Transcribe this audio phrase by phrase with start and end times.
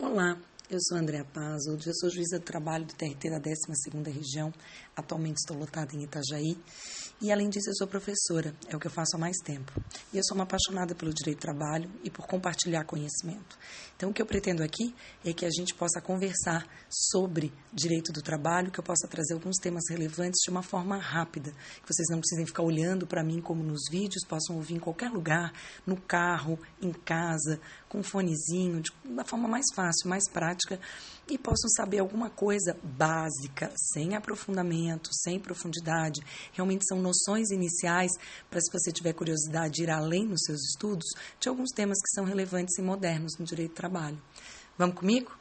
[0.00, 0.36] Olá,
[0.70, 4.54] eu sou Andréa Paz, hoje eu sou juíza do trabalho do TRT da 12ª Região,
[4.94, 6.56] atualmente estou lotada em Itajaí,
[7.20, 9.72] e além disso eu sou professora, é o que eu faço há mais tempo.
[10.12, 13.58] E eu sou uma apaixonada pelo direito do trabalho e por compartilhar conhecimento.
[13.96, 14.94] Então o que eu pretendo aqui
[15.24, 19.56] é que a gente possa conversar sobre direito do trabalho, que eu possa trazer alguns
[19.56, 23.62] temas relevantes de uma forma rápida, que vocês não precisem ficar olhando para mim como
[23.62, 25.52] nos vídeos, possam ouvir em qualquer lugar,
[25.84, 30.80] no carro, em casa, com um fonezinho, de uma forma mais fácil, mais prática prática
[31.28, 36.20] e possam saber alguma coisa básica, sem aprofundamento, sem profundidade.
[36.52, 38.10] Realmente são noções iniciais
[38.50, 41.06] para, se você tiver curiosidade, ir além nos seus estudos
[41.38, 44.20] de alguns temas que são relevantes e modernos no direito do trabalho.
[44.76, 45.32] Vamos comigo?